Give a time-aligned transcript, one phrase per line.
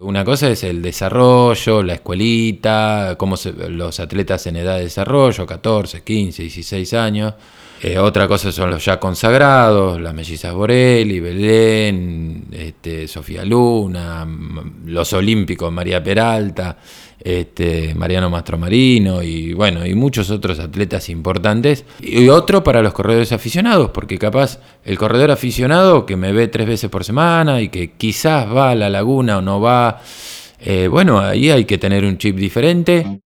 [0.00, 3.34] Una cosa es el desarrollo, la escuelita, cómo
[3.68, 7.34] los atletas en edad de desarrollo, 14, 15, 16 años.
[7.82, 14.24] Eh, otra cosa son los ya consagrados, las mellizas Borelli, Belén, este, Sofía Luna,
[14.86, 16.76] los olímpicos, María Peralta
[17.20, 21.84] este, Mariano Mastromarino y bueno, y muchos otros atletas importantes.
[22.00, 26.66] Y otro para los corredores aficionados, porque capaz el corredor aficionado que me ve tres
[26.66, 30.00] veces por semana y que quizás va a la laguna o no va,
[30.60, 33.20] eh, bueno, ahí hay que tener un chip diferente.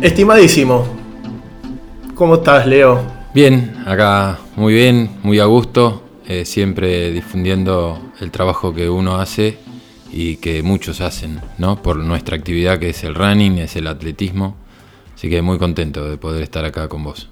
[0.00, 0.86] Estimadísimo,
[2.14, 3.00] ¿cómo estás, Leo?
[3.34, 9.58] Bien, acá muy bien, muy a gusto, eh, siempre difundiendo el trabajo que uno hace
[10.12, 11.82] y que muchos hacen, ¿no?
[11.82, 14.56] Por nuestra actividad que es el running, es el atletismo.
[15.14, 17.30] Así que muy contento de poder estar acá con vos.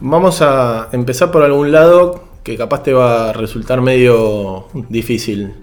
[0.00, 5.54] Vamos a empezar por algún lado que capaz te va a resultar medio difícil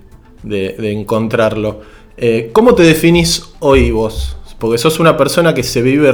[0.43, 1.81] de, encontrarlo.
[2.17, 4.37] Eh, ¿Cómo te definís hoy vos?
[4.59, 6.13] Porque sos una persona que se vive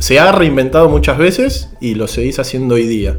[0.00, 3.16] se ha reinventado muchas veces y lo seguís haciendo hoy día.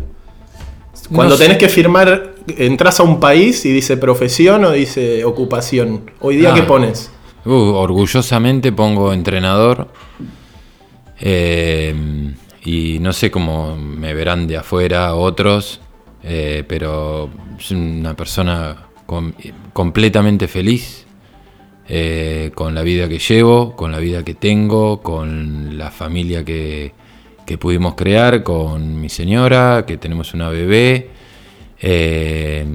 [1.14, 6.12] Cuando tenés que firmar, entras a un país y dice profesión o dice ocupación.
[6.20, 6.68] Hoy día, ¿qué ah.
[6.68, 7.12] pones?
[7.46, 9.88] Uh, orgullosamente pongo entrenador.
[11.20, 11.96] Eh,
[12.64, 15.80] y no sé cómo me verán de afuera otros,
[16.24, 18.76] eh, pero soy una persona
[19.74, 21.06] completamente feliz
[21.88, 26.92] eh, con la vida que llevo, con la vida que tengo, con la familia que,
[27.48, 31.10] que pudimos crear con mi señora, que tenemos una bebé.
[31.80, 32.66] Eh,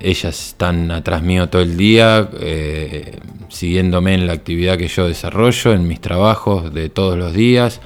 [0.00, 3.18] ellas están atrás mío todo el día, eh,
[3.50, 7.82] siguiéndome en la actividad que yo desarrollo, en mis trabajos de todos los días.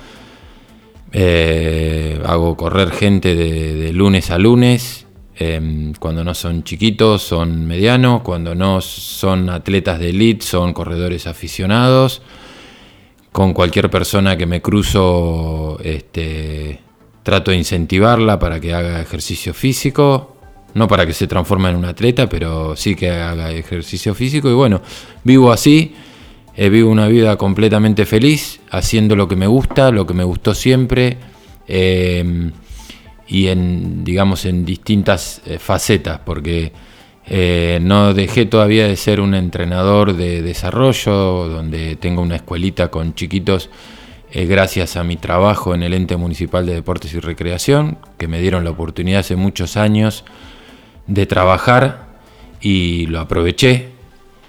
[1.12, 5.06] Eh, hago correr gente de, lunes a lunes.
[5.98, 8.22] cuando no son chiquitos, son medianos.
[8.22, 12.22] Cuando no son atletas de elite, son corredores aficionados
[13.32, 16.80] con cualquier persona que me cruzo, este,
[17.22, 20.36] trato de incentivarla para que haga ejercicio físico,
[20.74, 24.54] no para que se transforme en un atleta, pero sí que haga ejercicio físico y
[24.54, 24.82] bueno,
[25.24, 25.94] vivo así,
[26.56, 30.54] eh, vivo una vida completamente feliz, haciendo lo que me gusta, lo que me gustó
[30.54, 31.18] siempre.
[31.68, 32.50] Eh,
[33.30, 36.72] y en digamos en distintas eh, facetas porque
[37.32, 43.14] eh, no dejé todavía de ser un entrenador de desarrollo, donde tengo una escuelita con
[43.14, 43.70] chiquitos,
[44.32, 48.40] eh, gracias a mi trabajo en el ente municipal de deportes y recreación, que me
[48.40, 50.24] dieron la oportunidad hace muchos años
[51.06, 52.08] de trabajar
[52.60, 53.90] y lo aproveché.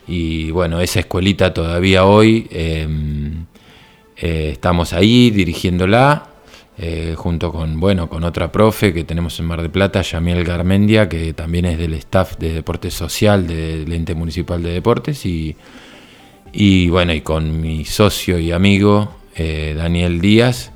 [0.08, 3.46] Y bueno, esa escuelita todavía hoy em,
[4.18, 6.31] eh, estamos ahí dirigiéndola
[6.84, 11.08] eh, junto con, bueno, con otra profe que tenemos en Mar de Plata, Yamiel Garmendia,
[11.08, 17.14] que también es del staff de Deporte Social del Ente Municipal de Deportes, y, bueno,
[17.14, 20.72] y con mi socio y amigo eh, Daniel Díaz,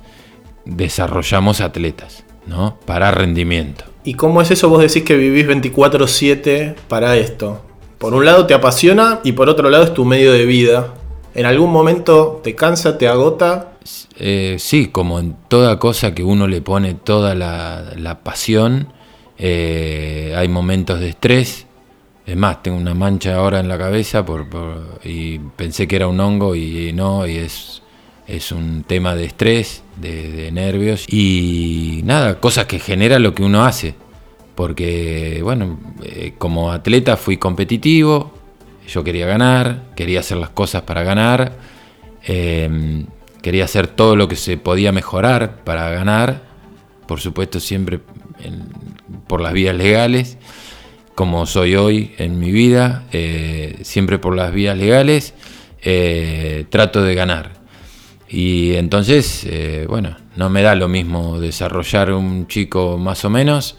[0.64, 2.78] desarrollamos atletas, ¿no?
[2.86, 3.84] Para rendimiento.
[4.04, 4.68] ¿Y cómo es eso?
[4.68, 7.64] Vos decís que vivís 24/7 para esto.
[7.98, 10.94] Por un lado te apasiona y por otro lado es tu medio de vida.
[11.36, 13.76] ¿En algún momento te cansa, te agota
[14.18, 18.88] eh, sí, como en toda cosa que uno le pone toda la, pasión,
[19.38, 21.66] eh, hay momentos de estrés.
[22.26, 24.46] Es más, tengo una mancha ahora en la cabeza por,
[25.04, 27.82] y pensé que era un hongo y, no, y es,
[28.50, 33.94] un tema de estrés, de, nervios y nada, cosas que genera lo que uno hace.
[34.56, 38.32] Porque, bueno, eh, como atleta fui competitivo,
[38.86, 41.52] yo quería ganar, quería hacer las cosas para ganar
[43.46, 46.42] quería hacer todo lo que se podía mejorar para ganar,
[47.06, 48.00] por supuesto siempre
[49.28, 50.36] por las vías legales,
[51.14, 55.32] como soy hoy en mi vida, eh, siempre por las vías legales,
[55.80, 57.52] eh, trato de ganar.
[58.28, 63.78] Y entonces, eh, bueno, no me da lo mismo desarrollar un chico más o menos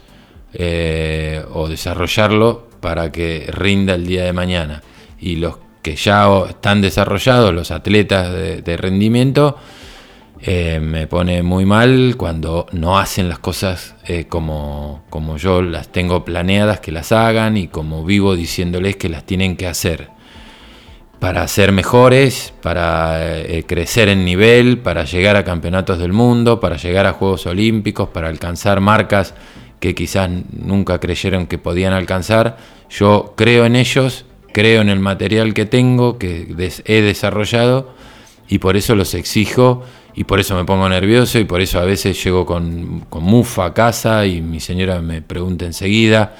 [1.52, 4.82] o desarrollarlo para que rinda el día de mañana.
[5.20, 9.56] Y los que ya están desarrollados, los atletas de, rendimiento,
[10.40, 15.88] eh, me pone muy mal cuando no hacen las cosas eh, como, como yo las
[15.88, 20.10] tengo planeadas que las hagan y como vivo diciéndoles que las tienen que hacer
[21.18, 26.76] para ser mejores, para eh, crecer en nivel, para llegar a campeonatos del mundo, para
[26.76, 29.34] llegar a Juegos Olímpicos, para alcanzar marcas
[29.80, 32.56] que quizás nunca creyeron que podían alcanzar.
[32.88, 36.48] Yo creo en ellos creo en el material que tengo, que
[36.84, 37.94] he desarrollado,
[38.48, 39.84] y por eso los exijo,
[40.14, 43.74] y por eso me pongo nervioso, y por eso a veces llego con, mufa a
[43.74, 46.34] casa y mi señora me pregunta enseguida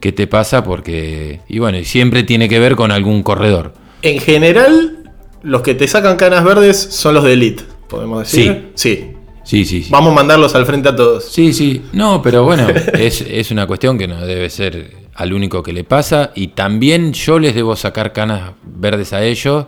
[0.00, 3.72] qué te pasa porque, y bueno, y siempre tiene que ver con algún corredor.
[4.02, 5.10] En general,
[5.42, 8.72] los que te sacan canas verdes son los de elite, podemos decir.
[8.74, 9.12] Sí.
[9.44, 9.90] Sí, sí, sí.
[9.90, 11.24] Vamos a mandarlos al frente a todos.
[11.24, 11.82] Sí, sí.
[11.92, 15.84] No, pero bueno, es, es una cuestión que no debe ser al único que le
[15.84, 16.32] pasa.
[16.34, 19.66] Y también yo les debo sacar canas verdes a ellos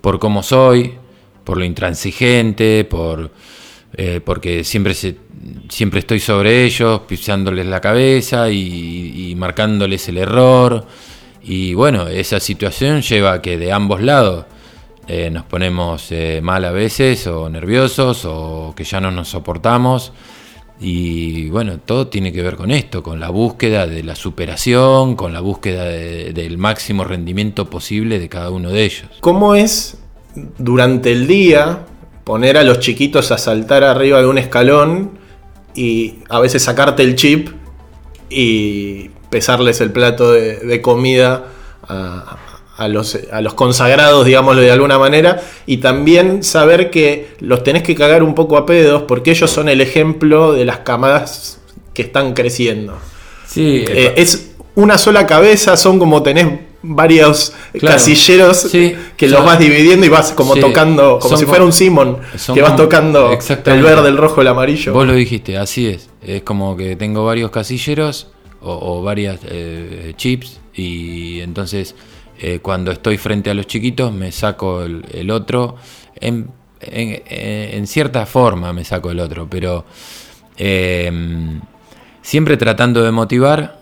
[0.00, 0.94] por cómo soy,
[1.44, 3.30] por lo intransigente, por
[3.94, 5.16] eh, porque siempre se,
[5.68, 10.86] siempre estoy sobre ellos, pisándoles la cabeza y, marcándoles el error.
[11.42, 14.46] Y bueno, esa situación lleva a que de ambos lados
[15.08, 20.12] eh, nos ponemos eh, mal a veces, o nerviosos, o que ya no nos soportamos.
[20.82, 25.32] Y bueno, todo tiene que ver con esto, con la búsqueda de la superación, con
[25.32, 29.08] la búsqueda del máximo rendimiento posible de cada uno de ellos.
[29.20, 29.98] ¿Cómo es
[30.58, 31.86] durante el día
[32.24, 35.12] poner a los chiquitos a saltar arriba de un escalón
[35.74, 37.50] y a veces sacarte el chip
[38.28, 41.44] y pesarles el plato de, comida
[41.82, 42.36] a,
[42.88, 47.94] los, a, los, consagrados, digámoslo de alguna manera, y también saber que los tenés que
[47.94, 51.60] cagar un poco a pedos porque ellos son el ejemplo de las camadas
[51.94, 52.98] que están creciendo.
[53.46, 56.48] Sí, eh, es una sola cabeza, son como tenés
[56.82, 62.18] varios casilleros que los vas dividiendo y vas como tocando, como si fuera un Simon,
[62.52, 63.30] que vas tocando
[63.66, 64.92] el verde, el rojo, el amarillo.
[64.92, 66.08] Vos lo dijiste, así es.
[66.22, 68.28] Es como que tengo varios casilleros
[68.60, 71.94] o, varias eh, chips y entonces
[72.44, 75.76] eh, cuando estoy frente a los chiquitos me saco el, otro.
[76.16, 76.50] En,
[76.80, 79.84] en, cierta forma me saco el otro, pero
[80.56, 81.60] em,
[82.20, 83.80] siempre tratando de motivar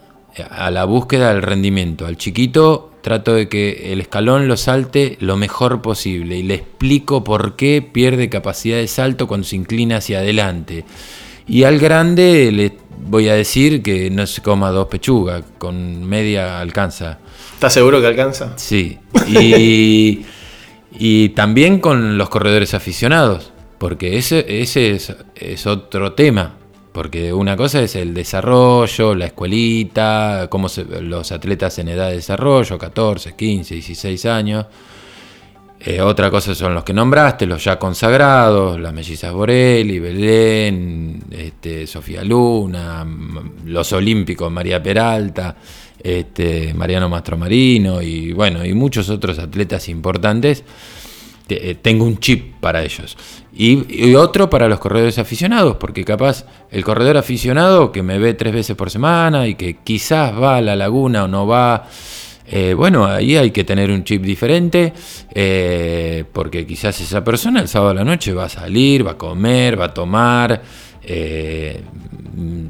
[0.50, 2.06] a la búsqueda del rendimiento.
[2.06, 7.24] Al chiquito trato de que el escalón lo salte lo mejor posible y le explico
[7.24, 10.84] por qué pierde capacidad de salto cuando se inclina hacia adelante.
[11.46, 12.72] Y al grande le
[13.06, 17.20] voy a decir que no se coma dos pechugas, con media alcanza.
[17.60, 18.54] ¿Estás seguro que alcanza?
[18.56, 18.98] Sí.
[19.28, 20.24] Y,
[20.98, 24.98] y también con los corredores aficionados, porque ese, ese
[25.34, 26.54] es, otro tema.
[26.92, 30.68] Porque una cosa es el desarrollo, la escuelita, cómo
[31.02, 34.64] los atletas en edad de desarrollo, 14, 15, 16 años.
[35.82, 41.86] Eh, otra cosa son los que nombraste, los ya consagrados, las mellizas Borelli, Belén, este,
[41.86, 43.06] Sofía Luna,
[43.64, 45.56] los olímpicos, María Peralta,
[46.02, 50.64] este, Mariano Mastromarino y bueno, y muchos otros atletas importantes
[51.48, 53.16] eh, tengo un chip para ellos.
[53.52, 58.52] Y, otro para los corredores aficionados, porque capaz el corredor aficionado que me ve tres
[58.52, 61.88] veces por semana y que quizás va a la laguna o no va,
[62.50, 64.92] eh, bueno, ahí hay que tener un chip diferente,
[65.34, 69.18] eh, porque quizás esa persona el sábado a la noche va a salir, va a
[69.18, 70.60] comer, va a tomar.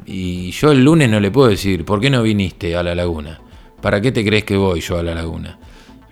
[0.05, 3.41] y yo el lunes no le puedo decir, ¿por qué no viniste a la laguna?
[3.81, 5.57] ¿Para qué te crees que voy yo a la laguna?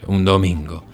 [0.07, 0.85] Un domingo.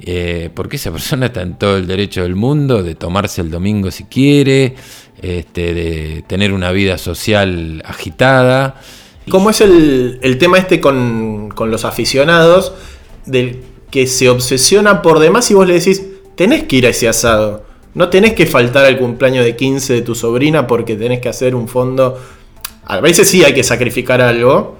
[0.00, 3.90] Eh, porque esa persona está en todo el derecho del mundo de tomarse el domingo
[3.90, 4.74] si quiere,
[5.20, 8.80] este, de tener una vida social agitada.
[9.28, 12.72] ¿Cómo es el, tema este con, los aficionados
[13.26, 16.04] del que se obsesiona por demás y vos le decís,
[16.34, 17.64] tenés que ir a ese asado?
[17.94, 21.54] No tenés que faltar al cumpleaños de 15 de tu sobrina porque tenés que hacer
[21.54, 22.18] un fondo.
[22.84, 24.76] A veces sí hay que sacrificar algo,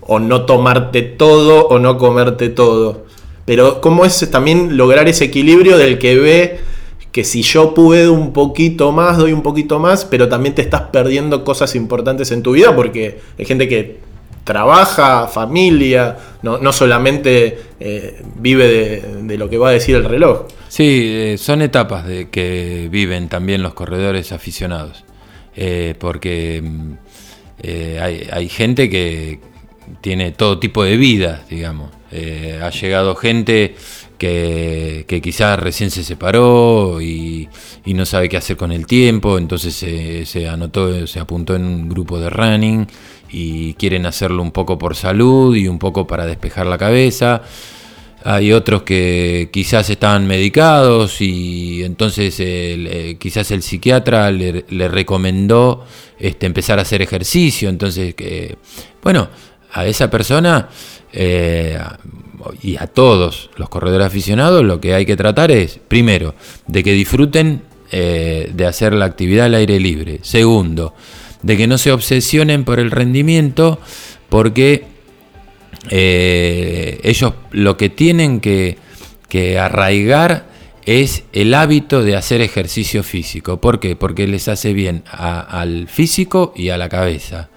[0.00, 3.04] o no tomarte todo, o no comerte todo.
[3.44, 6.60] Pero cómo es también lograr ese equilibrio del que ve
[7.12, 10.82] que si yo puedo un poquito más, doy un poquito más, pero también te estás
[10.82, 13.98] perdiendo cosas importantes en tu vida porque hay gente que
[14.44, 20.46] trabaja, familia, no, solamente eh, vive de, lo que va a decir el reloj.
[20.68, 25.04] Sí, eh, son etapas de que viven también los corredores aficionados,
[25.56, 26.92] eh, porque mm,
[28.00, 29.40] hay, hay gente que
[30.00, 31.90] tiene todo tipo de vida, digamos.
[32.12, 33.76] Ha llegado gente
[34.20, 37.48] que, quizás recién se separó y,
[37.86, 42.20] no sabe qué hacer con el tiempo, entonces se, anotó, se apuntó en un grupo
[42.20, 42.86] de running
[43.30, 47.42] y quieren hacerlo un poco por salud y un poco para despejar la cabeza.
[48.22, 55.86] Hay otros que quizás estaban medicados y entonces eh, quizás el psiquiatra le, recomendó
[56.18, 57.70] este, empezar a hacer ejercicio.
[57.70, 58.58] Entonces, que,
[59.02, 59.30] bueno,
[59.72, 60.68] a esa persona
[61.12, 61.78] eh,
[62.62, 66.34] y a todos los corredores aficionados lo que hay que tratar es, primero,
[66.66, 70.20] de que disfruten eh, de hacer la actividad al aire libre.
[70.22, 70.94] Segundo,
[71.42, 73.80] de que no se obsesionen por el rendimiento
[74.28, 74.84] porque
[75.88, 78.78] eh, ellos lo que tienen que,
[79.58, 80.46] arraigar
[80.86, 83.60] es el hábito de hacer ejercicio físico.
[83.60, 83.94] ¿Por qué?
[83.94, 87.48] Porque les hace bien al físico y a la cabeza.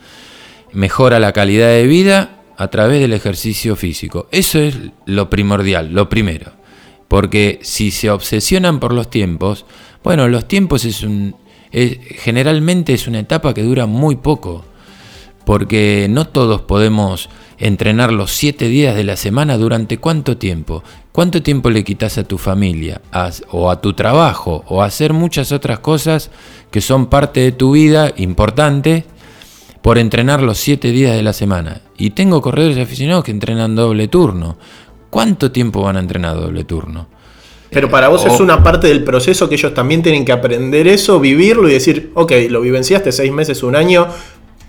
[0.72, 4.28] Mejora la calidad de vida a través del ejercicio físico.
[4.32, 6.52] Eso es lo primordial, lo primero.
[7.08, 9.66] Porque si se obsesionan por los tiempos,
[10.04, 11.36] bueno, los tiempos es un,
[11.72, 14.66] generalmente es una etapa que dura muy poco.
[15.46, 20.84] Porque no todos podemos entrenar los siete días de la semana durante cuánto tiempo.
[21.12, 23.02] ¿Cuánto tiempo le quitas a tu familia
[23.52, 26.32] o a tu trabajo o a hacer muchas otras cosas
[26.72, 29.06] que son parte de tu vida importante
[29.84, 31.82] por entrenar los siete días de la semana?
[31.98, 34.58] Y tengo corredores aficionados que entrenan doble turno.
[35.12, 37.08] ¿Cuánto tiempo van a entrenar doble turno?
[37.70, 41.20] Pero para vos es una parte del proceso que ellos también tienen que aprender eso,
[41.20, 44.08] vivirlo y decir, ok, lo vivenciaste seis meses, un año,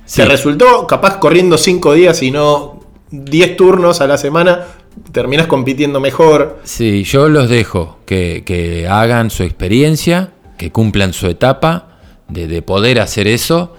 [0.05, 2.81] se resultó capaz corriendo cinco días y no
[3.11, 4.65] 10 turnos a la semana,
[5.13, 6.61] terminas compitiendo mejor.
[6.65, 13.27] Sí, yo los dejo que, hagan su experiencia, que cumplan su etapa de, poder hacer
[13.27, 13.77] eso.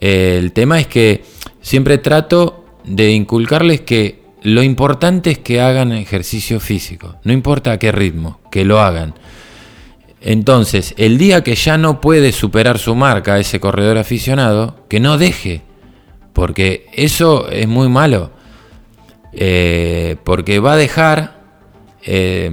[0.00, 1.24] El tema es que
[1.60, 7.78] siempre trato de inculcarles que lo importante es que hagan ejercicio físico, no importa a
[7.78, 9.14] qué ritmo, que lo hagan.
[10.20, 15.18] Entonces, el día que ya no puede superar su marca ese corredor aficionado, que no
[15.18, 15.62] deje,
[16.32, 18.32] porque eso es muy malo.
[19.32, 21.42] Eh, porque va a dejar,
[22.02, 22.50] eh,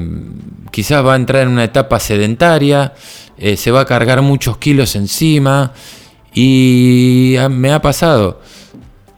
[0.72, 2.94] quizás va a entrar en una etapa sedentaria,
[3.38, 5.74] eh, se va a cargar muchos kilos encima
[6.36, 8.42] y me ha pasado,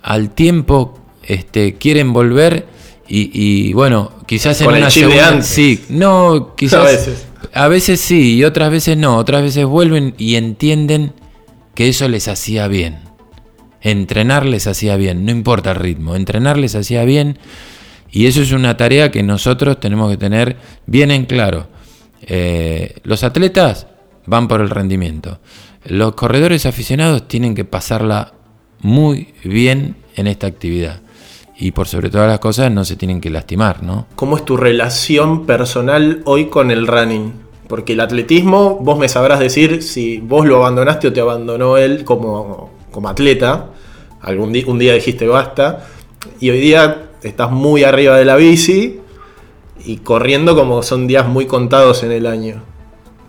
[0.03, 2.67] al tiempo este, quieren volver
[3.09, 5.41] y, bueno, quizás en una segunda...
[5.41, 6.79] Sí, no, quizás...
[6.79, 7.27] A veces.
[7.53, 11.13] a veces sí y otras veces no, otras veces vuelven y entienden
[11.73, 12.99] que eso les hacía bien.
[13.81, 17.39] Entrenarles hacía bien, no importa el ritmo, entrenarles hacía bien.
[18.11, 21.67] Y eso es una tarea que nosotros tenemos que tener bien en claro.
[22.21, 23.87] Eh, los atletas
[24.27, 25.39] van por el rendimiento,
[25.85, 28.33] los corredores aficionados tienen que pasarla
[28.81, 31.01] muy bien en esta actividad
[31.59, 34.05] y por sobre todas las cosas no se tienen que lastimar, ¿no?
[34.15, 37.33] ¿Cómo es tu relación personal hoy con el running?
[37.67, 42.03] Porque el atletismo, vos me sabrás decir si vos lo abandonaste o te abandonó él
[42.03, 43.67] como, como atleta.
[44.21, 45.87] Algún un día dijiste basta.
[46.39, 48.99] Y hoy día estás muy arriba de la bici
[49.83, 52.61] y corriendo como son días muy contados en el año.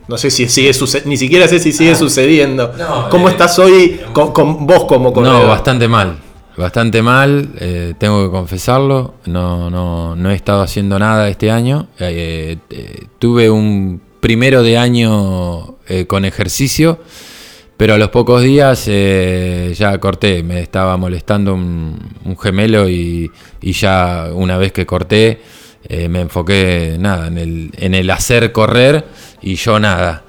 [0.08, 1.96] No sé si sigue sucediendo, ni siquiera sé si sigue ah.
[1.96, 2.72] sucediendo.
[3.10, 5.42] ¿Cómo eh, estás hoy con, vos como corredor?
[5.42, 6.18] No, bastante mal.
[6.56, 9.14] Bastante mal, eh, tengo que confesarlo.
[9.26, 11.88] No, no, no he estado haciendo nada este año.
[12.00, 12.56] Eh,
[13.18, 15.76] tuve un primero de año
[16.08, 16.98] con ejercicio
[17.78, 23.30] pero a los pocos días eh, ya corté, me estaba molestando un, gemelo y,
[23.62, 25.40] ya una vez que corté
[25.88, 29.04] eh, me enfoqué nada en el, en el hacer correr
[29.42, 30.24] y yo nada.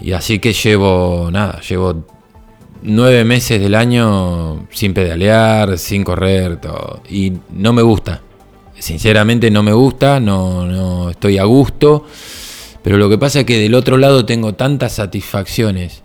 [0.00, 2.04] Y así que llevo nada, llevo
[2.82, 7.02] nueve meses del año sin pedalear, sin correr, todo.
[7.08, 8.20] Y no me gusta.
[8.78, 12.06] Sinceramente no me gusta, no, no estoy a gusto.
[12.82, 16.02] Pero lo que pasa es que del otro lado tengo tantas satisfacciones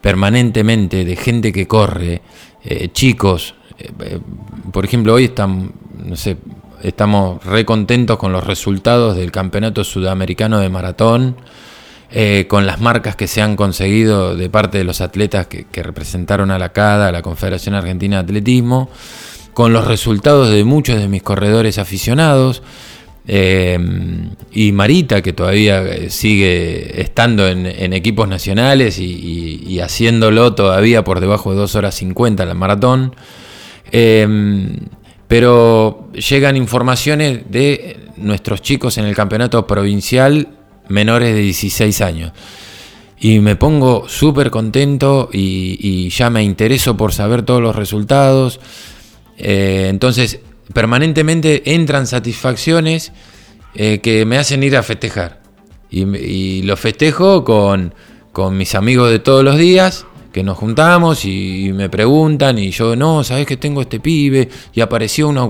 [0.00, 2.22] permanentemente de gente que corre,
[2.62, 4.18] eh, chicos, eh, eh,
[4.72, 5.72] por ejemplo, hoy están,
[6.04, 6.36] no sé,
[6.82, 11.36] estamos re contentos con los resultados del Campeonato Sudamericano de Maratón,
[12.48, 16.58] con las marcas que se han conseguido de parte de los atletas que, representaron a
[16.58, 18.90] la CADA, a la Confederación Argentina de Atletismo,
[19.54, 22.62] con los resultados de muchos de mis corredores aficionados.
[23.26, 31.20] Em, y Marita, que todavía eh, sigue estando en, equipos nacionales y, haciéndolo todavía por
[31.20, 33.14] debajo de 2 horas 50 la maratón.
[33.92, 34.76] Em,
[35.28, 40.48] pero llegan informaciones de nuestros chicos en el campeonato provincial
[40.90, 42.32] menores de 16 años.
[43.18, 48.60] Y me pongo súper contento y, ya me intereso por saber todos los resultados.
[49.36, 50.40] Eh, entonces,
[50.72, 53.12] permanentemente entran satisfacciones
[53.74, 55.40] eh, que me hacen ir a festejar.
[55.90, 57.94] Y, lo festejo con,
[58.52, 63.24] mis amigos de todos los días, que nos juntamos y, me preguntan y yo, no,
[63.24, 65.44] sabes que tengo este pibe y apareció una,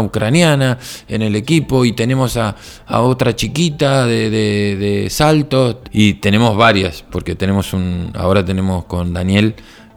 [0.00, 2.56] ucraniana en el equipo y tenemos a,
[2.88, 9.54] otra chiquita de, de, salto y tenemos varias, porque tenemos un, ahora tenemos con Daniel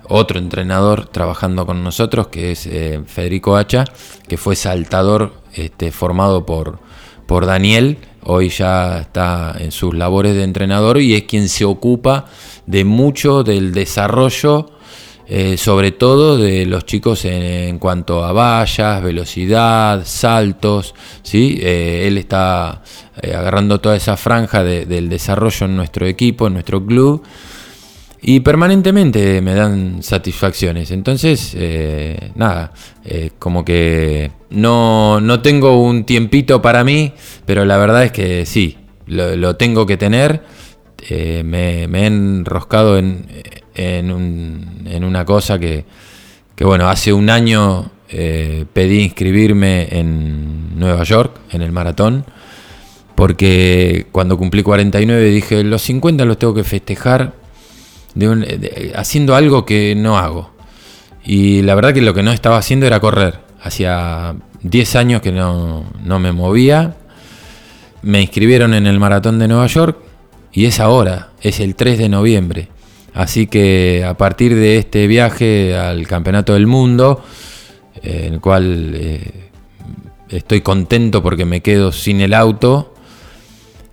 [0.08, 3.86] otro entrenador trabajando con nosotros, que es eh, Federico Hacha,
[4.27, 6.79] que fue saltador este, formado por,
[7.25, 12.25] por Daniel, hoy ya está en sus labores de entrenador y es quien se ocupa
[12.65, 14.72] de mucho del desarrollo,
[15.27, 21.58] eh, sobre todo de los chicos en, cuanto a vallas, velocidad, saltos, ¿sí?
[21.62, 22.82] Eh, él está
[23.22, 27.24] agarrando toda esa franja del desarrollo en nuestro equipo, en nuestro club
[28.25, 30.91] y permanentemente me dan satisfacciones.
[30.91, 32.72] Entonces, eh, nada,
[33.03, 37.12] eh, como que no, no, tengo un tiempito para mí,
[37.46, 38.77] pero la verdad es que sí,
[39.08, 40.41] lo, tengo que tener.
[41.10, 43.25] Eh, me, he enroscado en,
[43.75, 45.86] en, una cosa que,
[46.55, 52.25] que, bueno, hace un año pedí inscribirme en Nueva York, en el maratón,
[53.15, 57.33] porque cuando cumplí 49 dije, los 50 los tengo que festejar
[58.95, 60.51] haciendo algo que no hago.
[61.24, 63.39] Y la verdad que lo que no estaba haciendo era correr.
[63.62, 66.95] Hacía 10 años que no, me movía.
[68.01, 69.98] Me inscribieron en el maratón de Nueva York
[70.53, 72.67] y es ahora, es el 3 de noviembre.
[73.13, 77.24] Así que a partir de este viaje al Campeonato del Mundo,
[78.01, 79.50] en el cual eh,
[80.29, 82.93] estoy contento porque me quedo sin el auto,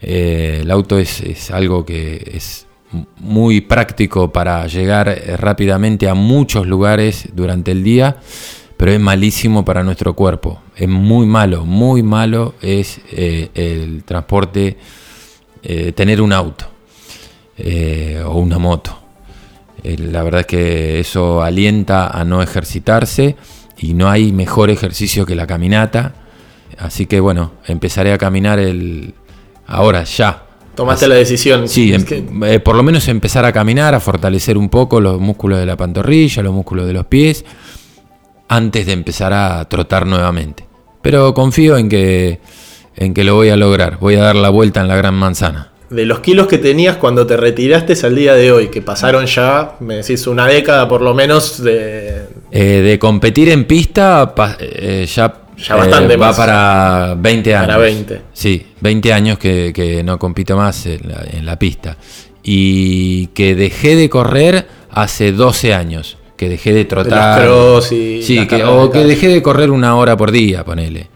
[0.02, 2.67] eh, el auto es, algo que es
[3.19, 8.17] muy práctico para llegar eh, rápidamente a muchos lugares durante el día,
[8.76, 10.61] pero es malísimo para nuestro cuerpo.
[10.76, 14.79] Es muy malo, muy malo es eh, el transporte,
[15.62, 16.67] eh, tener un auto
[18.25, 18.99] o una moto.
[19.83, 23.37] la verdad es que eso alienta a no ejercitarse
[23.79, 26.14] y no hay mejor ejercicio que la caminata.
[26.79, 29.14] Así que bueno, empezaré a caminar el
[29.67, 31.69] ahora ya Tomaste la decisión.
[31.69, 35.59] Sí, em, eh, por lo menos empezar a caminar, a fortalecer un poco los músculos
[35.59, 37.45] de la pantorrilla, los músculos de los pies,
[38.49, 40.67] antes de empezar a trotar nuevamente.
[41.02, 42.40] Pero confío en que,
[43.00, 43.99] en que lo voy a lograr.
[43.99, 45.73] Voy a dar la vuelta en la gran manzana.
[45.88, 49.73] De los kilos que tenías cuando te retiraste al día de hoy, que pasaron ya,
[49.80, 52.26] me decís, una década por lo menos de...
[52.52, 57.66] Eh, de competir en pista, eh, ya ya bastante eh, va para 20 años.
[57.66, 58.21] Para 20.
[58.33, 61.97] Sí, 20 años que, no compito más en la, pista.
[62.42, 66.19] Y que dejé de correr hace 12 años.
[66.37, 67.47] Que dejé de trotar.
[67.90, 71.09] y sí, que, o que dejé de correr una hora por día, ponele.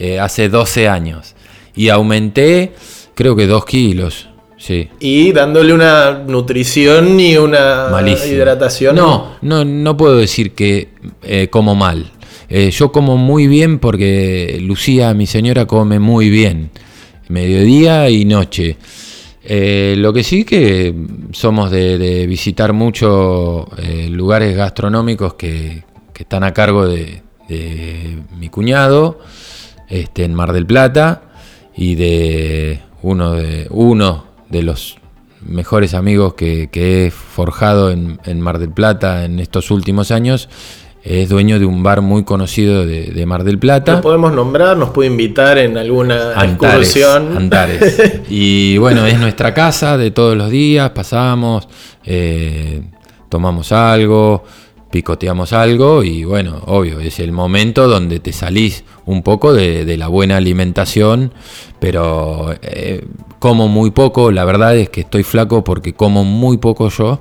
[0.00, 1.34] Eh, hace 12 años.
[1.74, 2.72] Y aumenté,
[3.14, 4.28] creo que 2 kilos.
[4.58, 4.88] Sí.
[4.98, 7.88] Y dándole una nutrición y una
[8.26, 8.96] hidratación.
[8.96, 10.88] No, no, no puedo decir que
[11.22, 12.10] eh, como mal.
[12.48, 16.70] Eh, yo como muy bien porque Lucía, mi señora, come muy bien,
[17.28, 18.76] mediodía y noche.
[19.44, 20.94] Eh, lo que sí que
[21.32, 23.66] somos de, visitar muchos
[24.10, 25.84] lugares gastronómicos que,
[26.18, 27.22] están a cargo de,
[28.38, 29.20] mi cuñado
[29.88, 31.22] este, en Mar del Plata
[31.74, 34.98] y de uno de, uno de los
[35.40, 40.48] mejores amigos que, he forjado en, en Mar del Plata en estos últimos años
[41.08, 43.94] es dueño de un bar muy conocido de, Mar del Plata.
[43.94, 47.36] Lo podemos nombrar, nos puede invitar en alguna excursión.
[47.36, 48.20] Antares.
[48.28, 51.66] Y bueno, es nuestra casa de todos los días, pasamos,
[52.04, 52.82] eh,
[53.28, 54.44] tomamos algo,
[54.90, 60.08] picoteamos algo y bueno, obvio, es el momento donde te salís un poco de, la
[60.08, 61.32] buena alimentación,
[61.78, 63.04] pero eh,
[63.38, 67.20] como muy poco, la verdad es que estoy flaco porque como muy poco yo.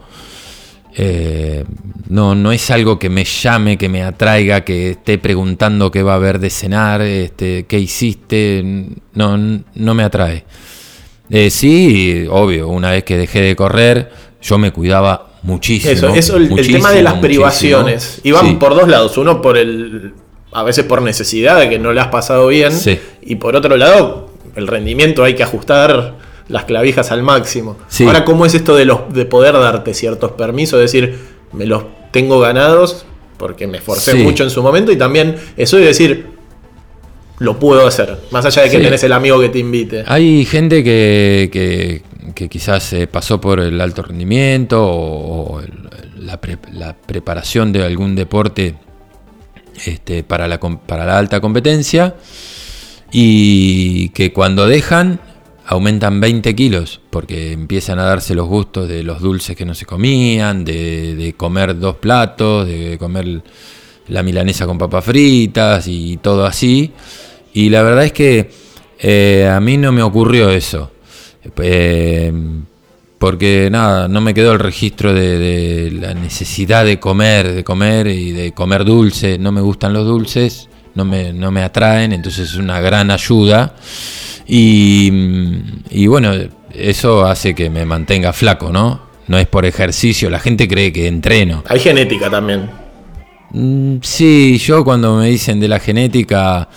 [1.00, 1.64] Eh,
[2.10, 6.14] no, no es algo que me llame, que me atraiga, que esté preguntando qué va
[6.14, 8.64] a haber de cenar, este, qué hiciste,
[9.14, 10.44] no, no me atrae.
[11.30, 15.92] Eh, sí, obvio, una vez que dejé de correr, yo me cuidaba muchísimo.
[15.92, 18.22] Eso, eso el, tema de las privaciones.
[18.24, 19.18] Iban por dos lados.
[19.18, 20.14] Uno por el.
[20.52, 22.74] a veces por necesidad de que no le has pasado bien.
[23.22, 26.16] Y por otro lado, el rendimiento hay que ajustar
[26.48, 27.78] las clavijas al máximo.
[28.06, 30.80] Ahora, ¿cómo es esto de, los, de poder darte ciertos permisos?
[30.80, 31.18] Es decir,
[31.52, 33.06] me los tengo ganados
[33.38, 36.26] porque me esforcé mucho en su momento y también eso de decir,
[37.40, 40.04] lo puedo hacer, más allá de que tenés el amigo que te invite.
[40.08, 42.02] Hay gente que, que,
[42.34, 45.62] quizás pasó por el alto rendimiento o,
[46.20, 48.76] la, preparación de algún deporte
[49.86, 52.16] este, para, la, para la alta competencia
[53.12, 55.20] y que cuando dejan
[55.68, 59.86] aumentan 20 kilos porque empiezan a darse los gustos de los dulces que no se
[59.86, 63.44] comían, de, comer dos platos, de comer
[64.08, 66.94] la milanesa con papas fritas y todo así.
[67.54, 68.50] Y la verdad es que
[69.00, 70.92] eh, a mí no me ocurrió eso.
[71.58, 72.32] Eh,
[73.18, 78.32] porque nada, no me quedó el registro de, la necesidad de comer, de comer y
[78.32, 79.40] de comer dulce.
[79.40, 83.76] No me gustan los dulces, no me, no me atraen, entonces es una gran ayuda.
[84.48, 86.32] Y, bueno,
[86.74, 89.08] eso hace que me mantenga flaco, ¿no?
[89.28, 91.64] No es por ejercicio, la gente cree que entreno.
[91.68, 92.70] Hay genética también.
[93.50, 96.70] Mm, sí, yo cuando me dicen de la genética...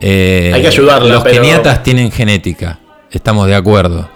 [0.00, 2.78] Eh, Hay que ayudarla, Los keniatas tienen genética,
[3.18, 4.08] estamos de acuerdo.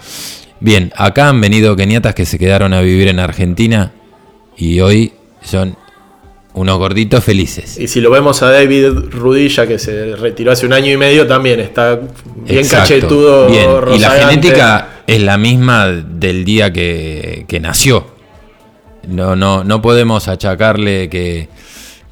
[0.60, 3.92] Bien, acá han venido keniatas que se quedaron a vivir en Argentina
[4.56, 5.76] y hoy son
[6.54, 7.78] unos gorditos felices.
[7.78, 11.26] Y si lo vemos a David Rudilla, que se retiró hace un año y medio,
[11.26, 12.00] también está
[12.36, 13.48] bien cachetudo.
[13.48, 13.70] Bien.
[13.94, 18.06] Y la genética es la misma del día que, nació.
[19.06, 21.48] No, no, no podemos achacarle que,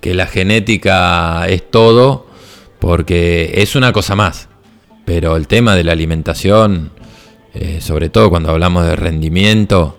[0.00, 2.26] que la genética es todo,
[2.78, 4.48] porque es una cosa más.
[5.06, 6.90] Pero el tema de la alimentación,
[7.54, 9.98] eh, sobre todo cuando hablamos de rendimiento,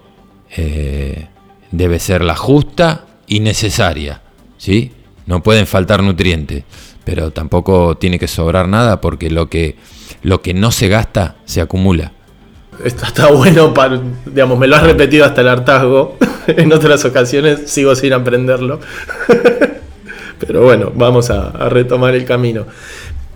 [0.55, 1.29] eh,
[1.71, 4.21] debe ser la justa y necesaria.
[4.57, 4.91] ¿sí?
[5.25, 6.63] No pueden faltar nutrientes,
[7.03, 9.77] pero tampoco tiene que sobrar nada porque lo que,
[10.21, 12.11] lo que no se gasta se acumula.
[12.83, 16.17] Esto está bueno, para, digamos, me lo has repetido hasta el hartazgo.
[16.47, 18.79] en otras ocasiones sigo sin aprenderlo.
[20.39, 22.65] pero bueno, vamos a, retomar el camino.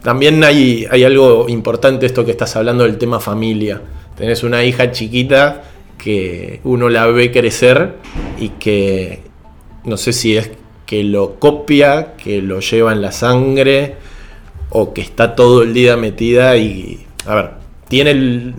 [0.04, 3.82] También hay, algo importante esto que estás hablando del tema familia.
[4.16, 5.64] Tenés una hija chiquita
[5.98, 7.96] que uno la ve crecer
[8.40, 9.22] y que
[9.84, 10.52] no sé si es
[10.86, 13.96] que lo copia, que lo lleva en la sangre
[14.70, 17.50] o que está todo el día metida y, a ver,
[17.88, 18.56] tiene el,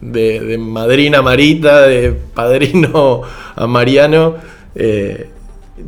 [0.00, 3.22] de, madrina Marita, de padrino
[3.54, 4.36] a Mariano,
[4.74, 5.30] eh,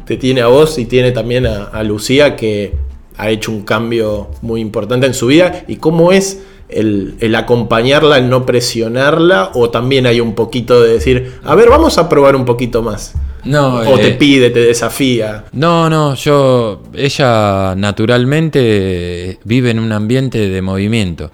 [0.05, 2.75] te tiene a vos y tiene también a, Lucía que
[3.18, 8.18] ha hecho un cambio muy importante en su vida y cómo es el, el, acompañarla,
[8.18, 12.37] el no presionarla, o también hay un poquito de decir, a ver, vamos a probar
[12.37, 13.14] un poquito más.
[13.44, 15.46] No, o te eh, pide, te desafía.
[15.52, 21.31] No, no, yo, ella naturalmente vive en un ambiente de movimiento,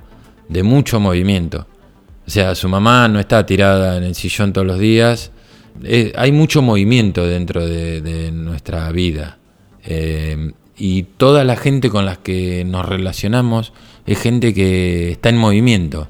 [0.49, 1.67] de mucho movimiento.
[2.27, 5.31] O sea, su mamá no está tirada en el sillón todos los días.
[5.83, 9.39] Eh, hay mucho movimiento dentro de, nuestra vida.
[9.85, 13.73] Eh, y toda la gente con la que nos relacionamos
[14.07, 16.09] es gente que está en movimiento.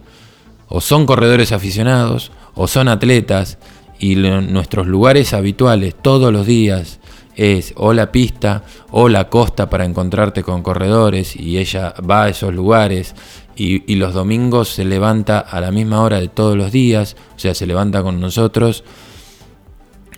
[0.69, 3.59] O son corredores aficionados, o son atletas,
[3.99, 6.99] y nuestros lugares habituales todos los días
[7.37, 12.29] es o la pista o la costa para encontrarte con corredores y ella va a
[12.29, 13.15] esos lugares
[13.57, 17.55] y, los domingos se levanta a la misma hora de todos los días, o sea,
[17.55, 18.83] se levanta con nosotros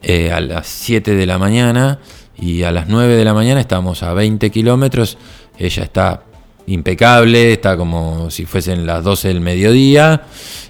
[0.02, 1.98] eh, a las 7 de la mañana
[2.38, 5.16] y a las 9 de la mañana estamos a 20 kilómetros,
[5.58, 6.22] ella está
[6.66, 10.24] impecable, está como si fuesen las 12 del mediodía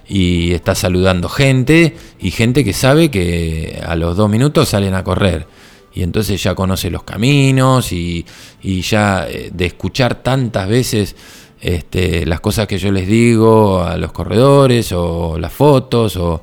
[0.08, 5.02] y está saludando gente y gente que sabe que a los dos minutos salen a
[5.02, 5.46] correr.
[5.94, 8.24] Y entonces ya conoce los caminos y,
[8.62, 11.16] ya eh, de escuchar tantas veces
[11.58, 16.42] este, las cosas que yo les digo a los corredores o las fotos o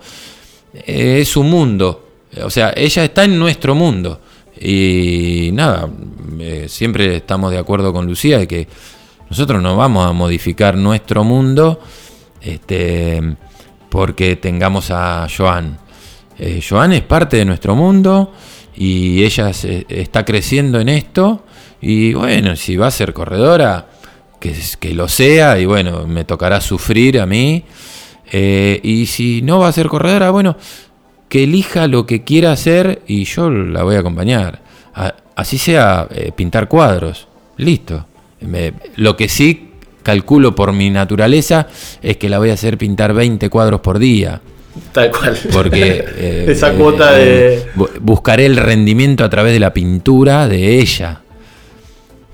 [0.74, 2.08] eh, es su mundo.
[2.44, 4.20] O sea, ella está en nuestro mundo.
[4.64, 5.90] Y nada,
[6.40, 8.68] eh, siempre estamos de acuerdo con Lucía de que
[9.30, 11.82] nosotros no vamos a modificar nuestro mundo
[12.40, 13.22] este,
[13.90, 15.78] porque tengamos a Joan.
[16.40, 18.32] Eh, Joan es parte de nuestro mundo
[18.76, 21.44] y ella está creciendo en esto.
[21.82, 23.88] Y bueno, si va a ser corredora,
[24.44, 25.58] que, que lo sea.
[25.60, 27.64] Y bueno, me tocará sufrir a mí.
[28.32, 30.58] Eh, y si no va a ser corredora, bueno,
[31.34, 34.62] que elija lo que quiera hacer y yo la voy a acompañar.
[35.36, 37.28] así sea eh, pintar cuadros.
[37.58, 38.06] Listo
[38.98, 39.72] lo que sí
[40.04, 41.66] calculo por mi naturaleza
[42.04, 44.42] es que la voy a hacer pintar 20 cuadros por día.
[44.92, 45.36] Tal cual.
[45.52, 47.56] Porque eh, esa cuota de.
[47.56, 47.66] Eh,
[48.00, 51.22] buscaré el rendimiento a través de la pintura de ella.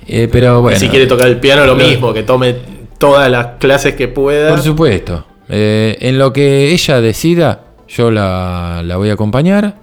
[0.06, 0.78] Pero bueno.
[0.78, 2.54] si quiere tocar el piano, lo mismo, que tome
[2.98, 4.50] todas las clases que pueda.
[4.50, 5.26] Por supuesto.
[5.48, 9.80] en lo que ella decida, yo la, la voy a acompañar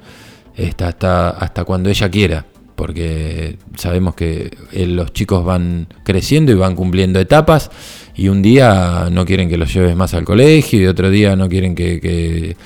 [0.79, 6.77] hasta, hasta cuando ella quiera porque sabemos que eh, los chicos van creciendo y van
[6.77, 7.71] cumpliendo etapas
[8.15, 11.49] y un día no quieren que los lleves más al colegio y otro día no
[11.49, 12.57] quieren que,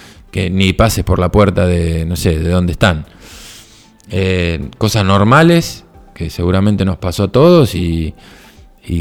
[0.51, 3.07] ni pases por la puerta de, no sé, de dónde están.
[4.11, 8.15] Eh, cosas normales que seguramente nos pasó a todos y,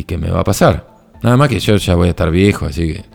[0.05, 0.87] que me va a pasar.
[1.23, 3.05] Nada más que yo ya voy a estar viejo, así que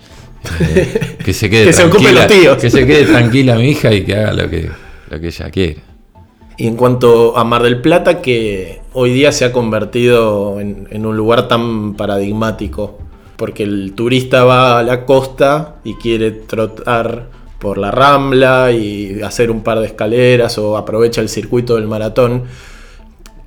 [0.61, 4.50] eh, que se quede tranquila, que se quede tranquila mi hija y que haga lo
[4.50, 4.70] que,
[5.11, 5.94] lo que ella quiere.
[6.57, 11.16] Y en cuanto a Mar del Plata, que hoy día se ha convertido en, un
[11.16, 12.98] lugar tan paradigmático,
[13.37, 17.28] porque el turista va a la costa y quiere trotar
[17.59, 22.44] por la rambla y hacer un par de escaleras o aprovecha el circuito del maratón,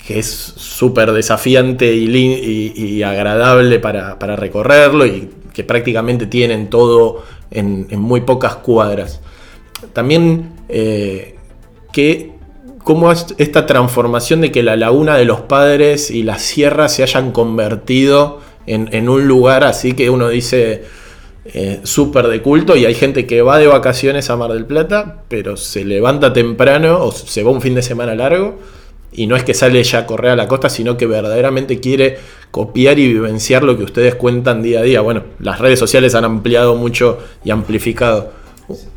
[0.06, 8.22] que es súper desafiante y, agradable para, recorrerlo y que prácticamente tienen todo en, muy
[8.22, 9.22] pocas cuadras.
[9.92, 11.36] También eh,
[11.92, 12.34] que
[12.84, 17.32] cómo esta transformación de que la laguna de los padres y la sierra se hayan
[17.32, 20.84] convertido en, un lugar así que uno dice,
[21.46, 25.24] eh, súper de culto y hay gente que va de vacaciones a Mar del Plata,
[25.28, 28.60] pero se levanta temprano o se va un fin de semana largo
[29.18, 32.18] y no es que sale ya a correr a la costa, sino que verdaderamente quiere
[32.52, 35.02] copiar y vivenciar lo que ustedes cuentan día a día.
[35.02, 38.32] Bueno, las redes sociales han ampliado mucho y amplificado.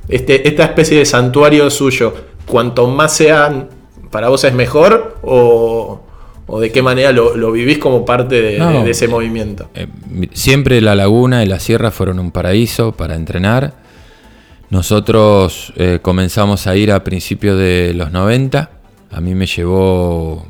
[0.08, 2.12] Este, esta especie de santuario suyo,
[2.46, 3.70] cuanto más sean,
[4.10, 6.02] para vos es mejor o,
[6.46, 9.70] o de qué manera lo, vivís como parte de, ese movimiento?
[9.74, 9.86] Eh,
[10.34, 13.72] siempre la laguna y la sierra fueron un paraíso para entrenar.
[14.68, 18.79] Nosotros eh, comenzamos a ir a principios de los 90.
[19.10, 20.46] A mí me llevó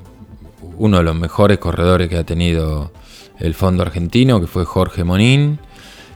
[0.76, 2.92] uno de los mejores corredores que ha tenido
[3.38, 5.58] el fondo argentino, que fue Jorge Monín,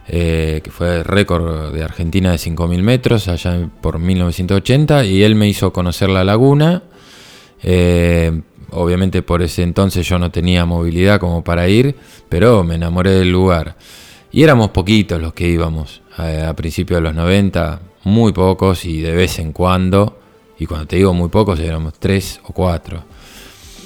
[0.09, 5.49] eh, que fue récord de Argentina de 5.000 metros allá por 1980, y él me
[5.49, 6.83] hizo conocer la laguna
[8.75, 11.97] obviamente por ese entonces yo no tenía movilidad como para ir,
[12.29, 13.77] pero me enamoré del lugar.
[14.33, 19.13] Y éramos poquitos los que íbamos a, principios de los 90, muy pocos y de
[19.15, 20.19] vez en cuando,
[20.65, 23.05] y cuando te digo muy pocos éramos tres o cuatro.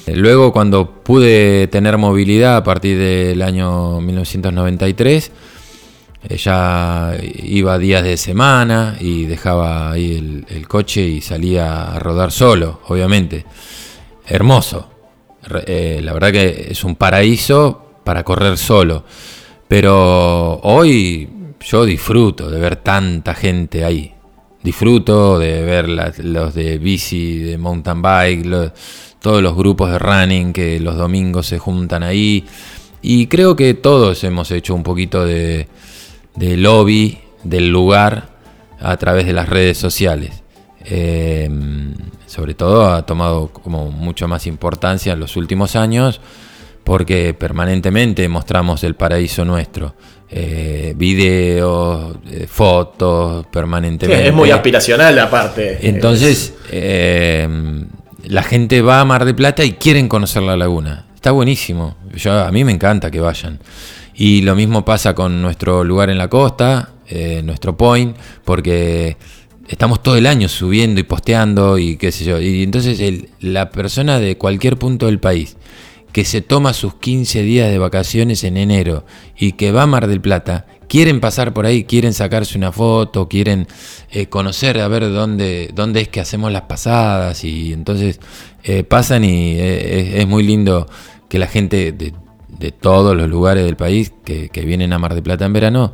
[0.07, 5.33] Luego cuando pude tener movilidad a partir del año 1993,
[6.29, 11.99] eh, ya iba días de semana y dejaba ahí el, el coche y salía a
[11.99, 13.45] rodar solo, obviamente
[14.25, 14.89] hermoso.
[15.67, 19.03] Eh, la verdad que es un paraíso para correr solo.
[19.67, 21.29] Pero hoy
[21.61, 24.15] yo disfruto de ver tanta gente ahí.
[24.63, 28.73] Disfruto de ver los de bici, de mountain bike,
[29.21, 32.45] todos los grupos de running que los domingos se juntan ahí.
[33.01, 35.69] Y creo que todos hemos hecho un poquito de,
[36.37, 38.37] lobby del lugar
[38.81, 40.43] a través de las redes sociales.
[40.85, 41.49] Eh,
[42.27, 46.21] sobre todo ha tomado como mucho más importancia en los últimos años
[46.89, 49.95] porque permanentemente mostramos el paraíso nuestro.
[50.31, 54.29] Eh, videos, eh, fotos, permanentemente.
[54.29, 55.79] es muy aspiracional aparte.
[55.89, 57.49] Entonces, eh,
[58.25, 61.07] la gente va a Mar de Plata y quieren conocer la laguna.
[61.15, 61.97] Está buenísimo.
[62.15, 63.59] Yo, a mí me encanta que vayan.
[64.15, 66.91] Y lo mismo pasa con nuestro lugar en la costa,
[67.45, 69.17] nuestro point, porque
[69.67, 72.41] estamos todo el año subiendo y posteando y qué sé yo.
[72.41, 73.01] Y entonces
[73.41, 75.57] la persona de cualquier punto del país
[76.13, 79.05] que se toma sus 15 días de vacaciones en enero
[79.37, 83.29] y que va a Mar del Plata, quieren pasar por ahí, quieren sacarse una foto,
[83.29, 83.69] quieren
[84.11, 88.21] eh, conocer a ver dónde, es que hacemos las pasadas y entonces
[88.65, 90.87] eh, pasan y eh, es, muy lindo
[91.29, 92.13] que la gente de,
[92.73, 95.93] todos los lugares del país que, vienen a Mar del Plata en verano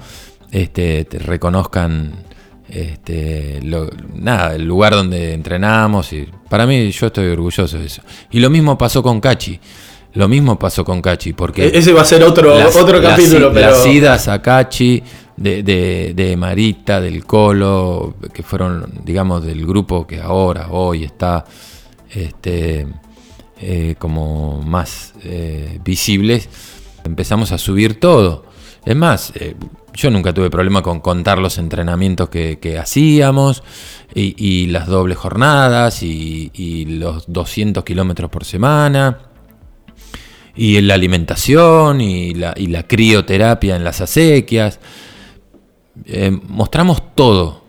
[0.50, 2.24] este, te reconozcan
[2.68, 3.60] este,
[4.14, 6.12] nada, el lugar donde entrenamos.
[6.12, 8.02] Y para mí, yo estoy orgulloso de eso.
[8.30, 9.60] Y lo mismo pasó con Cachi.
[10.14, 11.32] Lo mismo pasó con Cachi.
[11.32, 13.52] Porque e-, ese va a ser otro, otro capítulo.
[13.52, 13.70] pero...
[13.70, 15.02] Las idas a Cachi
[15.36, 21.44] de, de, Marita, del Colo, que fueron, digamos, del grupo que ahora, hoy está
[22.10, 22.86] este,
[23.60, 26.48] eh, como más eh, visibles.
[27.04, 28.46] Empezamos a subir todo.
[28.84, 29.56] Es más, eh,
[29.94, 33.62] yo nunca tuve problema con contar los entrenamientos que, hacíamos
[34.14, 39.33] y, las dobles jornadas y, los 200 kilómetros por semana
[40.56, 44.80] y la alimentación y la, crioterapia en las acequias.
[46.06, 47.62] Eh, mostramos todo.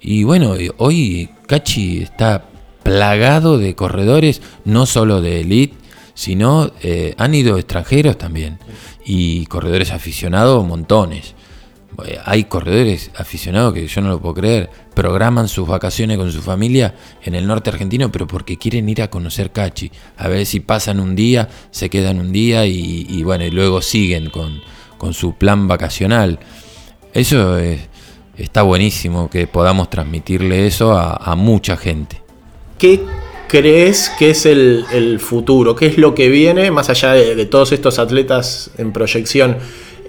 [0.00, 2.44] Y bueno, hoy Cachi está
[2.82, 5.76] plagado de corredores, no solo de elite,
[6.14, 8.58] sino eh, han ido extranjeros también
[9.04, 11.34] y corredores aficionados montones.
[12.06, 16.40] Eh, hay corredores aficionados que yo no lo puedo creer, programan sus vacaciones con su
[16.40, 20.60] familia en el norte argentino, pero porque quieren ir a conocer Cachi, a ver si
[20.60, 24.62] pasan un día, se quedan un día y, bueno, y luego siguen con,
[25.12, 26.38] su plan vacacional.
[27.12, 27.58] Eso
[28.38, 32.22] está buenísimo que podamos transmitirle eso a, mucha gente.
[32.78, 33.00] ¿Qué
[33.48, 35.76] crees que es el, futuro?
[35.76, 39.58] ¿Qué es lo que viene más allá de todos estos atletas en proyección?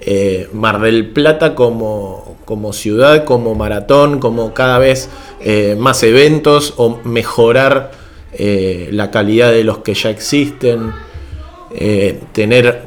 [0.06, 5.08] Eh, Mar del Plata como, como, ciudad, como maratón, como cada vez
[5.40, 7.90] eh, más eventos o mejorar
[8.34, 10.92] eh, la calidad de los que ya existen,
[12.32, 12.82] tener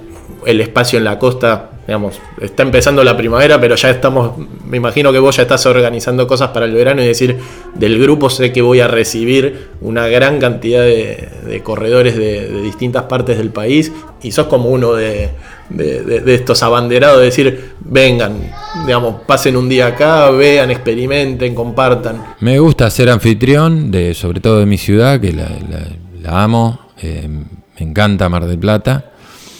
[0.45, 5.11] el espacio en la costa, digamos, está empezando la primavera, pero ya estamos, me imagino
[5.11, 7.37] que vos ya estás organizando cosas para el verano y decir,
[7.73, 13.37] del grupo sé que voy a recibir una gran cantidad de, corredores de distintas partes
[13.37, 15.31] del país y sos como uno de
[15.69, 18.39] de, estos abanderados, de decir, vengan,
[18.85, 22.23] digamos, pasen un día acá, vean, experimenten, compartan.
[22.39, 27.85] Me gusta ser anfitrión, de, sobre todo de mi ciudad, que la, amo, eh, me
[27.85, 29.11] encanta Mar del Plata.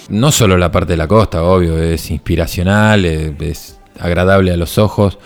[0.09, 5.17] No solo la parte de la costa, obvio, es inspiracional, es, agradable a los ojos.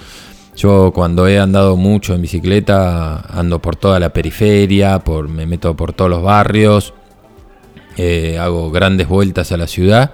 [0.55, 5.75] Yo cuando he andado mucho en bicicleta, ando por toda la periferia, por, me meto
[5.75, 6.93] por todos los barrios,
[7.97, 10.11] eh, hago grandes vueltas a la ciudad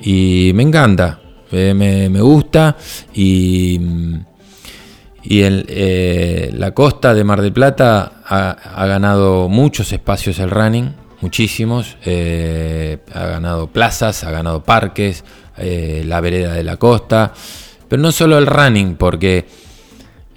[0.00, 2.76] y me encanta, eh, me, gusta
[3.14, 3.80] y,
[5.22, 11.96] y eh, la costa de Mar del Plata ha, ganado muchos espacios el running, muchísimos,
[12.04, 15.24] ha ganado plazas, ha ganado parques,
[15.56, 17.32] la vereda de la costa
[17.88, 19.46] pero no solo el running, porque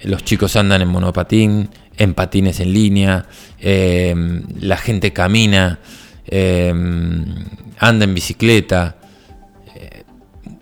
[0.02, 3.26] los chicos andan en monopatín, en patines en línea,
[3.60, 5.80] la gente camina,
[6.30, 8.97] anda en bicicleta, eh,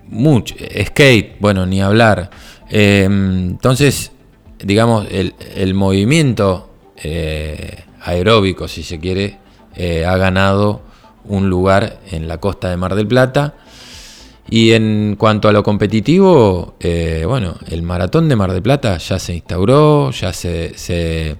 [0.08, 2.30] mucho, skate, bueno, ni hablar.
[2.68, 4.12] Em, entonces,
[4.58, 9.38] digamos, el, movimiento eh, aeróbico, si se quiere,
[9.74, 10.82] eh, ha ganado
[11.24, 13.54] un lugar en la costa de Mar del Plata
[14.48, 19.18] y en cuanto a lo competitivo, eh, bueno, el maratón de Mar del Plata ya
[19.18, 21.36] se instauró, ya se, se,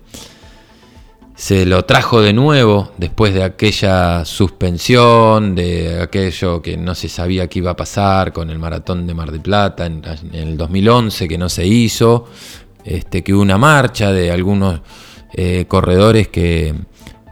[1.67, 7.59] lo trajo de nuevo después de aquella suspensión, de aquello que no se sabía que
[7.59, 11.49] iba a pasar con el maratón de Mar del Plata en, el 2011 que no
[11.49, 12.27] se hizo,
[12.85, 14.81] este, que hubo una marcha de algunos
[15.35, 16.75] eh, corredores que,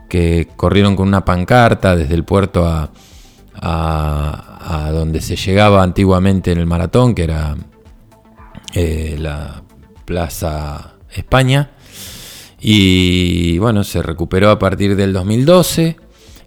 [0.07, 2.91] que corrieron con una pancarta desde el puerto a
[3.61, 7.55] a, donde se llegaba antiguamente en el maratón, que era
[8.73, 9.63] eh, la
[10.05, 11.71] Plaza España.
[12.59, 15.97] Y bueno, se recuperó a partir del 2012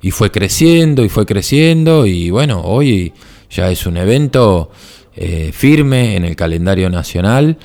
[0.03, 3.12] y fue creciendo y fue creciendo y bueno, hoy
[3.51, 4.71] ya es un evento
[5.16, 7.59] eh, firme en el calendario nacional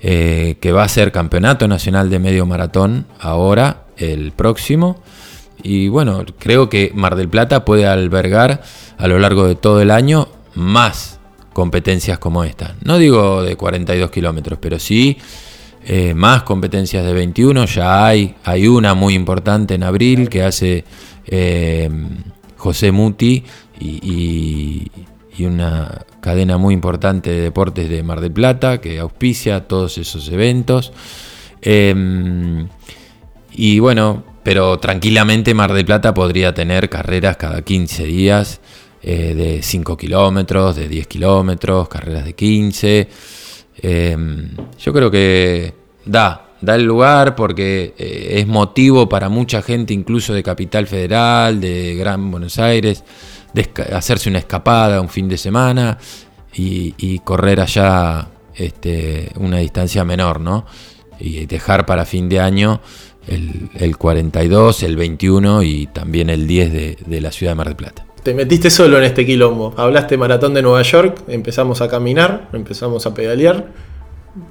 [0.00, 5.00] eh, que va a ser campeonato nacional de medio maratón ahora, el próximo.
[5.62, 8.62] Y bueno, creo que Mar del Plata puede albergar
[8.98, 11.20] a lo largo de todo el año más
[11.52, 12.74] competencias como esta.
[12.82, 15.18] No digo de 42 kilómetros, pero sí
[15.84, 17.64] eh, más competencias de 21.
[17.66, 20.84] Ya hay, hay una muy importante en abril que hace
[21.26, 21.90] eh,
[22.56, 23.42] José Muti
[23.80, 24.90] y,
[25.40, 30.92] una cadena muy importante de deportes de Mar del Plata que auspicia todos esos eventos.
[31.60, 32.68] Em,
[33.50, 38.60] y bueno, pero tranquilamente Mar del Plata podría tener carreras cada 15 días
[39.02, 43.08] eh, de 5 kilómetros, de 10 kilómetros, carreras de 15.
[43.82, 45.74] Em, yo creo que
[46.06, 51.60] da, da el lugar porque eh, es motivo para mucha gente, incluso de Capital Federal,
[51.60, 53.04] de Gran Buenos Aires,
[53.52, 55.98] de hacerse una escapada un fin de semana
[56.54, 60.64] y, correr allá este, una distancia menor, ¿no?
[61.18, 62.80] Y dejar para fin de año
[63.26, 66.72] el, 42, el 21 y también el 10
[67.06, 68.06] de, la ciudad de Mar del Plata.
[68.22, 69.74] Te metiste solo en este quilombo.
[69.76, 73.66] Hablaste maratón de Nueva York, empezamos a caminar, empezamos a pedalear.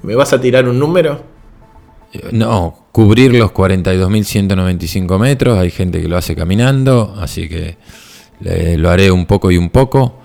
[0.02, 1.22] ¿Me vas a tirar un número?
[2.12, 5.58] Eh, no, cubrir los 42.195 metros.
[5.58, 7.76] Hay gente que lo hace caminando, así que
[8.40, 10.18] lo haré un poco y un poco.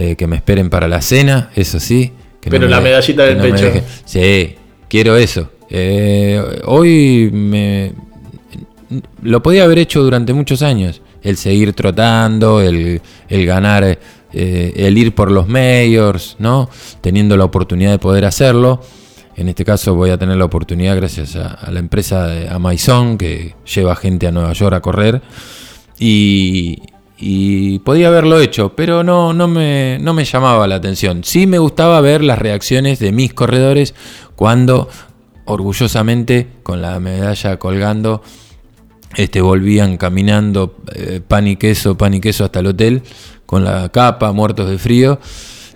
[0.00, 2.12] Eh, que me esperen para la cena, eso sí.
[2.40, 3.72] Pero la medallita del pecho.
[4.04, 4.54] sí,
[4.88, 5.50] quiero eso.
[5.68, 7.92] Eh, hoy me,
[9.22, 11.02] lo podía haber hecho durante muchos años.
[11.28, 16.70] El seguir trotando, el, ganar, eh, el ir por los mayors, ¿no?
[17.00, 18.80] Teniendo la oportunidad de poder hacerlo.
[19.36, 23.54] En este caso voy a tener la oportunidad gracias a, la empresa de Amazon que
[23.72, 25.22] lleva gente a Nueva York a correr.
[25.98, 26.78] Y,
[27.84, 31.24] podía haberlo hecho, pero no, no, me, no me llamaba la atención.
[31.24, 33.94] Sí me gustaba ver las reacciones de mis corredores
[34.34, 34.88] cuando
[35.44, 38.22] orgullosamente con la medalla colgando,
[39.16, 43.02] este, volvían caminando eh, pan y queso, pan y queso hasta el hotel,
[43.46, 45.18] con la capa, muertos de frío.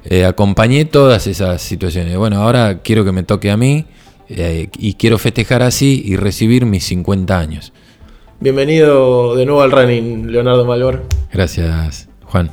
[0.05, 2.16] Eh, acompañé todas esas situaciones.
[2.16, 3.87] Bueno, ahora quiero que me toque a mí
[4.29, 7.73] eh, y quiero festejar así y recibir mis 50 años.
[8.40, 11.03] Bienvenido de nuevo al running, Leonardo Malvar.
[11.33, 12.51] Gracias, Juan.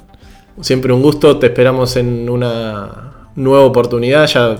[0.61, 4.57] Siempre un gusto, te esperamos en una nueva oportunidad, ya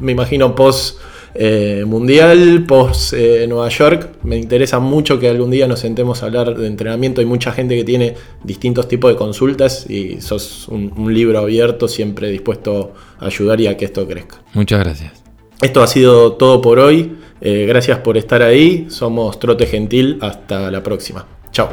[0.00, 0.98] me imagino post
[1.38, 4.10] eh, mundial, post eh, Nueva York.
[4.22, 7.20] Me interesa mucho que algún día nos sentemos a hablar de entrenamiento.
[7.20, 12.30] Hay mucha gente que tiene distintos tipos de consultas y sos un, libro abierto, siempre
[12.30, 14.42] dispuesto a ayudar y a que esto crezca.
[14.54, 15.12] Muchas gracias.
[15.60, 17.16] Esto ha sido todo por hoy.
[17.40, 18.86] Eh, gracias por estar ahí.
[18.88, 20.18] Somos Trote Gentil.
[20.20, 21.26] Hasta la próxima.
[21.52, 21.68] Chao.